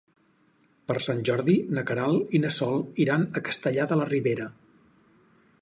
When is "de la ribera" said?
3.93-4.53